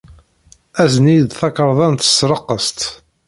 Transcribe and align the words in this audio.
Azen-iyi-d 0.83 1.31
takarḍa 1.39 1.87
n 1.89 1.95
tesreqqest. 1.95 2.79